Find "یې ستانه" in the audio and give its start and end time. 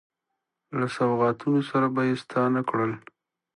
2.07-2.61